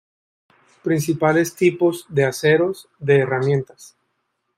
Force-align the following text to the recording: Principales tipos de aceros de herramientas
Principales 0.81 1.53
tipos 1.53 2.07
de 2.09 2.25
aceros 2.25 2.89
de 2.97 3.19
herramientas 3.19 3.95